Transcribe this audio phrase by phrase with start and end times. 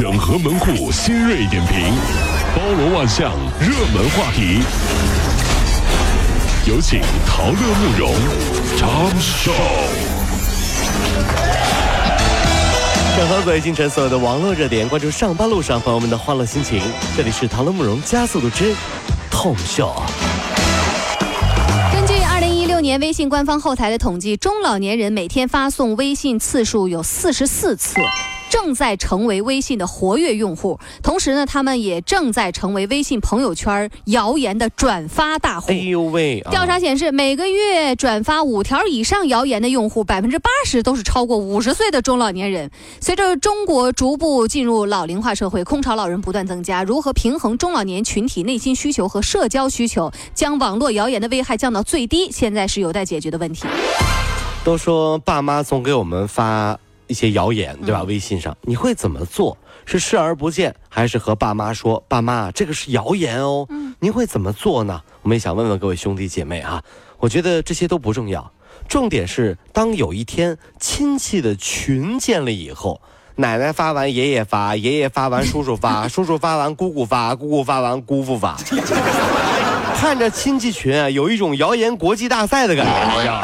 [0.00, 1.92] 整合门户新锐点评，
[2.56, 4.62] 包罗万象，热门话题。
[6.66, 8.14] 有请陶乐慕容
[8.78, 9.52] 长寿。
[13.14, 16.80] 整合最新城所有的网络热点，关注上班路上朋友们的欢乐心情。
[17.14, 18.74] 这里是陶乐慕容加速度之
[19.30, 19.94] 痛秀。
[21.92, 28.00] 根据二零一六年微信官方后台的统计，中老年人每天发送微信次数有四十四次。
[28.50, 35.70] 正在成为微信的活跃用户，同时呢，他们也正在成为微信朋友圈谣言的转发大户。
[35.70, 36.44] 哎呦喂！
[36.50, 42.70] 调查显示，每个月转发五条以上谣言的用户，百分之八十都是超过五十岁的中老年人。
[43.00, 53.68] 随着中国逐步进入老龄化社会，空巢老人不断增加，如何平衡中老年群体内心需求和社交需求，将网络谣言的危害降到最低，现在是有待解决的问题。
[54.64, 56.78] 都说爸妈总给我们发。
[57.10, 58.04] 一些谣言，对吧？
[58.04, 59.58] 微信上你会怎么做？
[59.84, 65.02] 是视而不见，还是和爸妈说：“爸妈，这个是谣言哦。”嗯，您会怎么做呢？
[65.22, 66.80] 我们也想问问各位兄弟姐妹啊。
[67.18, 68.52] 我觉得这些都不重要，
[68.88, 73.00] 重点是当有一天亲戚的群建了以后，
[73.34, 78.56] 奶奶发完爷爷发，爷爷发完叔叔发， 叔叔发完姑姑发，姑姑发完姑父发，
[79.98, 83.42] 看着亲戚群啊，有一种谣言国际大赛的感觉。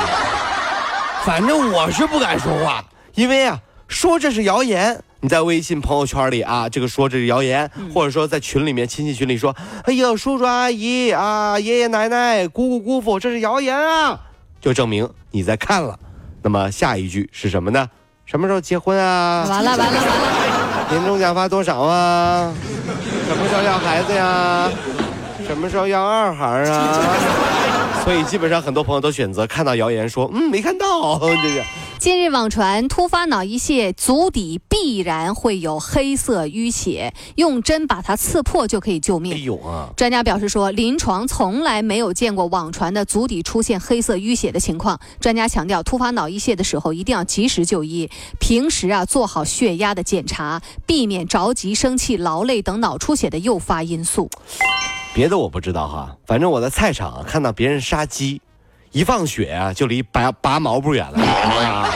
[1.24, 2.84] 反正我是不敢说话。
[3.16, 14.20] 因为啊，说这是谣言，你在微信朋友圈里啊，这个说这是谣言，或者说在群里面亲戚群里说，哎呀，叔叔阿姨啊，爷爷奶奶、姑姑姑父，这是谣言啊，
[14.60, 15.98] 就证明你在看了。
[16.42, 17.88] 那么下一句是什么呢？
[18.24, 19.46] 什么时候结婚啊？
[19.48, 20.88] 完了完了完了！
[20.90, 22.52] 年终奖发多少啊？
[23.28, 24.68] 什么时候要孩子呀？
[25.46, 27.00] 什么时候要二孩啊？
[28.04, 31.62] 所以基本上很多朋友都选择看到谣言说，嗯，没看到，这是。
[31.98, 39.32] 近日网传突发脑溢血，足底必然会有黑色淤血，用针把它刺破就可以救命。
[39.32, 39.88] 哎呦啊！
[39.96, 45.00] 专家表示说，临床从来没有见过网传的足底出现黑色淤血的情况。
[45.20, 54.28] 专家强调，突发脑溢血的时候一定要及时就医，平时啊做好血压的检查，避免着急、生气、劳累等脑出血的诱发因素。
[55.14, 58.42] 别的我不知道哈，反正我在菜场看到别人杀鸡。
[58.92, 61.88] 一放血啊，就离拔拔毛不远了。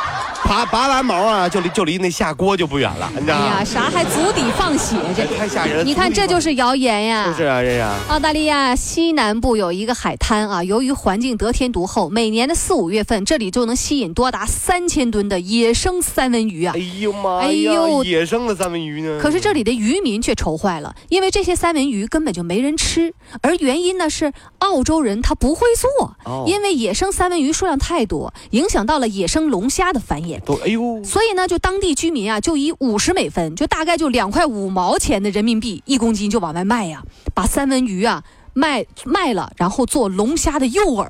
[0.50, 3.44] 拔拔完毛啊，就离就离那下锅就不远了，你知道吗？
[3.44, 4.96] 哎呀，啥还足底放血？
[5.14, 5.86] 这太吓人！
[5.86, 7.24] 你看，这就是谣言呀！
[7.28, 7.80] 就是啊，这是。
[8.08, 16.74] 澳大利亚西南部有一个海滩啊，由于环境得天独厚，每年的四五月份，这里就能吸引多达三千吨的野生三文鱼啊！
[16.74, 17.48] 哎呦妈呀！
[17.48, 19.20] 哎呦，野生的三文鱼呢？
[19.22, 30.39] 可是这里的渔民却愁坏了，因为这些三文鱼根本就没人吃，而原因呢是澳洲人他不会做，因为野生三文鱼数量太多，影响到了野生龙虾的繁衍。
[30.44, 37.02] 都哎呦，所以呢，就当地居民啊，就以五十美分，就大概就两块五毛钱的人民币一公斤就往外卖呀，
[37.34, 41.06] 把三文鱼啊卖卖了，然后做龙虾的诱饵。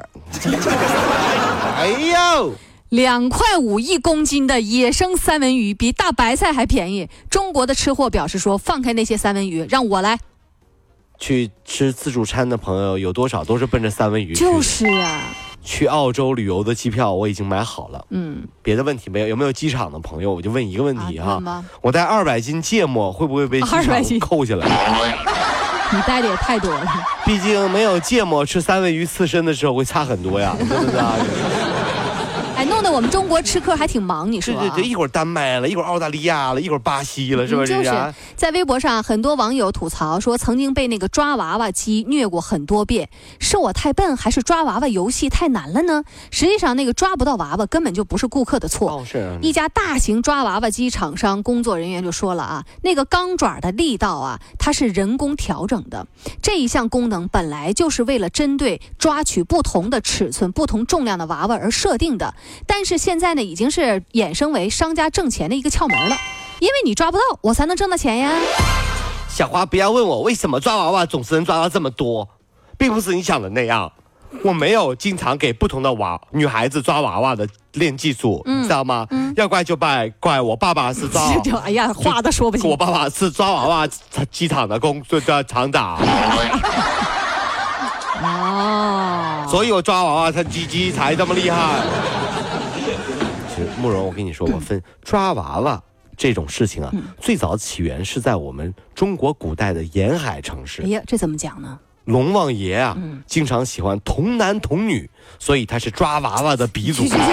[1.77, 2.53] 哎呦，
[2.91, 7.09] 两块五一公斤的野生三文鱼比大白菜还便宜。
[7.31, 10.19] 中国的吃货表示说，放开那些三文鱼，让我来。
[11.19, 14.35] 去吃自助餐的朋友有多少都是奔着三文鱼？
[14.35, 15.23] 就是啊。
[15.71, 18.05] 去澳洲旅游的机票我已经买好了。
[18.11, 19.29] 嗯，别的问题没有。
[19.29, 20.35] 有没有机场的朋友？
[20.35, 21.41] 我就问一个问题哈，
[21.81, 24.67] 我带二百斤芥末会不会被机场扣下来？
[25.95, 26.85] 你带的也太多了。
[27.25, 31.01] 毕竟没有芥末，吃三文鱼刺身的时候会差很多呀，对不对？
[33.01, 34.53] 我们中国吃客还挺忙，你说？
[34.53, 37.73] 对对对，一会儿丹麦了，一会儿澳大利亚了，一会儿巴西了，是不是？
[37.73, 43.09] 就是在微博上，很多网友吐槽说，曾经被那个抓娃娃机虐过很多遍，
[43.39, 46.05] 是我太笨，还是抓娃娃游戏太难了呢？
[46.31, 48.91] 实际上，那个抓不到娃娃根本就不是顾客的错。
[48.91, 49.39] 哦，是。
[49.41, 56.07] 一家大型抓娃娃机厂商工作人员就说了啊，那个钢爪的力道啊，它是人工调整的。
[56.43, 62.35] 这一项功能本来就是为了针对抓取不同的尺寸、不同重量的娃娃而设定的。
[62.67, 66.17] 但是现在呢，已经是衍生为商家挣钱的一个窍门了，
[66.59, 68.31] 因为你抓不到，我才能挣到钱呀。
[69.29, 72.29] 小花，不要问我为什么抓娃娃总是能抓到这么多，
[72.77, 73.91] 并不是你想的那样，
[74.43, 79.07] 我没有经常给不同的娃女孩子抓娃娃的练技术，知道吗？
[79.37, 81.23] 要怪就怪怪我爸爸是抓，
[81.65, 82.69] 哎呀，话都说不清。
[82.69, 83.89] 我爸爸是抓娃娃
[84.31, 85.99] 机场的工的厂长。
[88.23, 91.81] 哦，所以我抓娃娃他鸡鸡才这么厉害。
[93.81, 95.83] 慕容，我跟你说，我分 抓娃娃
[96.17, 100.83] 这种事情啊，最早起源是在我们中国古代的沿海城市。
[100.83, 101.79] 哎呀，这怎么讲呢？
[102.05, 102.97] 龙王爷啊，
[103.27, 105.09] 经常喜欢童男童女，
[105.39, 107.07] 所以他是抓娃娃的鼻祖。
[107.07, 107.27] 抓娃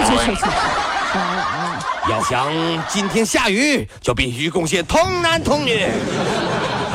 [1.14, 1.80] 娃，
[2.10, 2.52] 要想
[2.88, 5.88] 今天下雨，就必须贡献童男童女。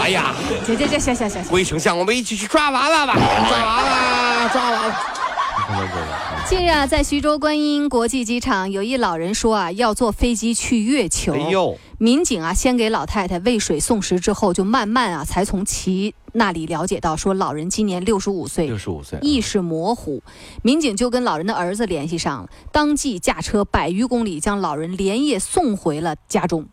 [0.00, 0.34] 哎呀，
[0.64, 1.44] 行行行行行行。
[1.50, 3.14] 魏丞相，我们一起去抓娃娃吧！
[3.14, 5.21] 抓娃娃，抓娃娃。
[6.48, 11.32] 近日啊，在徐州观音国际机场，有一老人说啊，要坐飞机去月球。
[11.34, 11.78] 哎呦！
[11.98, 20.22] 民警啊，先给老太太喂水送食之后，就慢慢啊，才从其那里了解到，说老人今年六十五岁，六十五岁，意识模糊。
[20.62, 26.66] 民警就跟老人的儿子联系上了，当即驾车百余公里，将老人连夜送回了家中。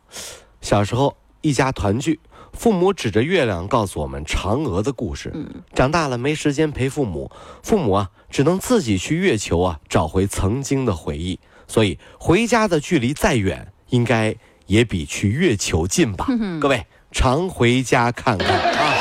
[0.61, 2.19] 小时候一家团聚，
[2.59, 5.31] 父母指着月亮告诉我们嫦娥的故事。
[5.33, 7.31] 嗯，长大了没时间陪父母，
[7.63, 11.39] 父母啊，只能自己去月球啊，找回曾经的回忆。
[11.67, 14.35] 所以回家的距离再远，应该。
[14.65, 16.27] 也比去月球近吧，
[16.61, 18.95] 各位常回家看看啊。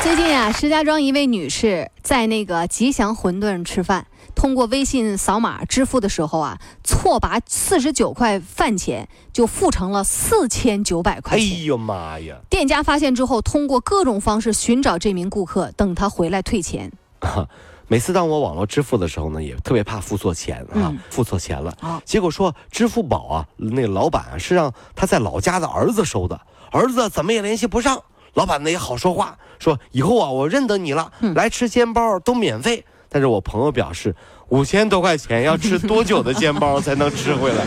[0.00, 11.46] 最近啊，石家庄一位女士在那个吉祥馄饨吃饭，通过微信扫码支付的时候啊，错把四十九块饭钱就付成了四千九百块钱。
[11.46, 12.36] 哎呦妈呀！
[12.50, 16.92] 店家发现之后，通过各种方式寻找这名顾客，等他回来退钱。
[17.86, 21.70] 每次当我网络支付的时候呢，也特别怕付错钱啊，付错钱了。
[21.80, 26.40] 啊结果说支付宝啊，那个老板是让他在老家的儿子收的，
[26.72, 28.02] 儿子怎么也联系不上。
[28.32, 32.84] 老板呢也好说话，说以后啊我认得你了，来吃煎包都免费。
[33.14, 34.12] 但是我朋友表示，
[34.48, 37.64] 五千多块钱要吃多久的煎包才能吃回来？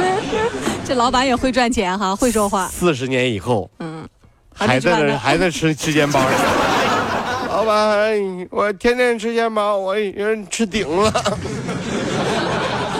[0.82, 2.66] 这老板也会赚钱哈，会说话。
[2.68, 4.08] 四十年以后，嗯，
[4.54, 6.18] 还在那还在吃吃煎包。
[7.52, 8.18] 老板，
[8.50, 11.12] 我天天吃煎包，我已经吃顶了。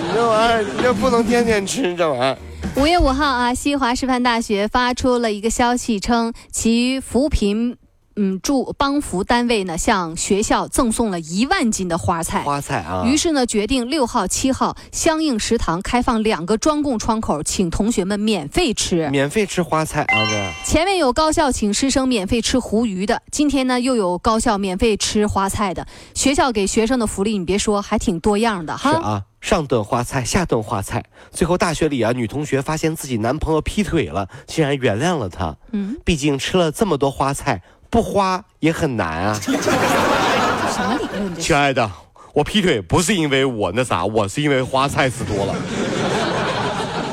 [0.05, 2.37] 你这玩意儿，你这不能天天吃这玩意儿。
[2.77, 7.79] 五月五号啊，西华师范大学发出了一个消息，称其扶贫。
[8.17, 12.43] 嗯，助帮扶单位呢，向学校赠送了一万斤的花菜。
[12.43, 13.05] 花菜啊！
[13.07, 19.09] 于是呢，决定六号、七号相应食堂开放两个专供窗口，请同学们免费吃。
[19.11, 20.17] 免费吃花菜啊！
[20.29, 25.87] 这前面有高校请师生免费吃湖鱼的，今天呢又有高校免费吃花菜的。
[26.15, 28.91] 学校给学生的福利，你别说，还挺多样的哈。
[28.91, 31.05] 是啊，上顿花菜，下顿花菜。
[31.31, 35.57] 最后大学里啊，女同学发现自己男朋友劈腿了，竟然原谅了他。
[35.73, 37.63] 嗯，毕竟吃了这么多花菜。
[37.91, 39.41] 不花也很难啊！
[39.41, 41.37] 什么理论？
[41.37, 41.91] 亲爱的，
[42.33, 45.55] 我劈腿不是因为我那啥，我是因为花菜吃多了，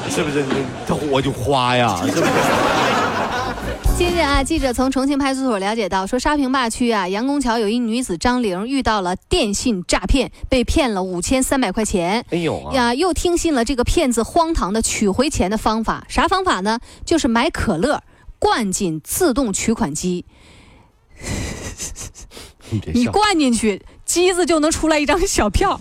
[0.09, 0.45] 是不是？
[0.87, 2.31] 这我就花呀，是不是？
[3.97, 12.23] 近日啊，记者从重庆派出所了解到，说沙坪坝区啊，杨公桥有一女子张玲遇到了电信诈骗，被骗了五千三百块钱。
[12.29, 16.79] 哎呦呀，又听信了这个骗子荒唐的取回钱的方法，啥方法呢？
[17.03, 18.03] 就是买可乐
[18.37, 20.25] 灌进自动取款机。
[22.93, 25.79] 你灌进去，机子就能出来一张小票，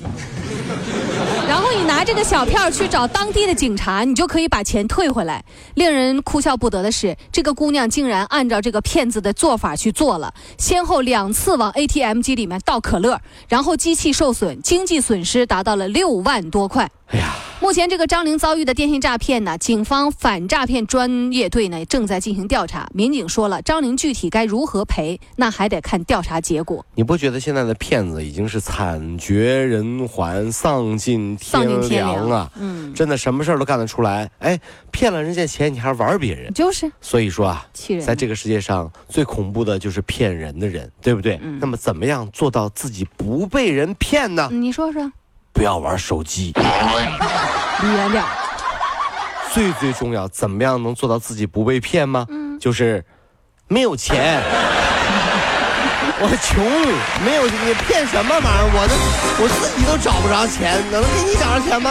[1.48, 5.44] 然后你拿这个小票去找当地的警察，你就可以把钱退回来。
[5.74, 16.88] 令人哭笑不得的是，这个姑娘竟然按照这个骗子的做法去做了，先后两次往 ATM 机里面倒可乐，然后机器受损，经济损失达到了六万多块。
[17.06, 17.36] 哎呀！
[17.58, 22.88] 目前这个张玲遭遇的电信诈骗呢，警方反诈骗专业队呢正在进行调查。
[22.92, 26.84] 民警说了，张玲具体该如何赔，那还得看调查结果。
[26.94, 32.50] 你不觉得现在的骗子已经是惨绝人寰、丧尽天良啊？
[32.56, 34.30] 嗯，真的什么事儿都干得出来。
[34.38, 34.60] 哎，
[34.90, 36.52] 骗了人家钱，你还玩别人？
[36.52, 36.90] 就是。
[37.00, 37.66] 所以说啊，
[38.04, 41.40] 在这个世界上最恐怖的就是骗人的人，对不对？
[41.60, 44.48] 那么怎么样做到自己不被人骗呢？
[44.52, 45.10] 你说说。
[45.56, 46.52] 不要玩手机。
[47.82, 48.22] 离远点。
[49.52, 52.26] 最最重要，怎么样能做到自己不被骗吗？
[52.28, 53.02] 嗯，就是
[53.68, 54.42] 没有钱，
[56.20, 56.62] 我穷，
[57.24, 58.68] 没有你骗什么玩意儿？
[58.74, 58.94] 我都
[59.42, 61.90] 我自己都找不着钱，能给你找着钱吗？